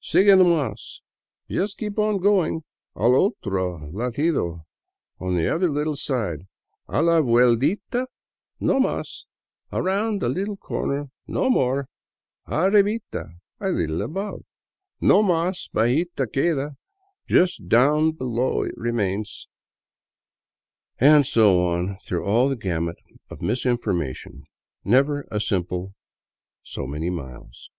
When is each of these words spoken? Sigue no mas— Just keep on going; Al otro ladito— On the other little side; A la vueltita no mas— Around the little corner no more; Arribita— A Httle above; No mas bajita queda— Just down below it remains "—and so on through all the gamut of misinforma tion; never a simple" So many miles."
Sigue 0.00 0.38
no 0.38 0.44
mas— 0.44 1.00
Just 1.50 1.76
keep 1.76 1.98
on 1.98 2.18
going; 2.18 2.62
Al 2.94 3.16
otro 3.16 3.90
ladito— 3.92 4.64
On 5.20 5.34
the 5.34 5.48
other 5.52 5.68
little 5.68 5.96
side; 5.96 6.46
A 6.86 7.02
la 7.02 7.20
vueltita 7.20 8.06
no 8.60 8.78
mas— 8.78 9.26
Around 9.72 10.20
the 10.20 10.28
little 10.28 10.56
corner 10.56 11.10
no 11.26 11.50
more; 11.50 11.88
Arribita— 12.46 13.32
A 13.60 13.64
Httle 13.64 14.04
above; 14.04 14.44
No 15.00 15.24
mas 15.24 15.68
bajita 15.74 16.28
queda— 16.32 16.76
Just 17.28 17.68
down 17.68 18.12
below 18.12 18.62
it 18.62 18.74
remains 18.76 19.48
"—and 21.00 21.26
so 21.26 21.66
on 21.66 21.98
through 21.98 22.24
all 22.24 22.48
the 22.48 22.54
gamut 22.54 22.98
of 23.28 23.40
misinforma 23.40 24.14
tion; 24.14 24.44
never 24.84 25.26
a 25.32 25.40
simple" 25.40 25.96
So 26.62 26.86
many 26.86 27.10
miles." 27.10 27.70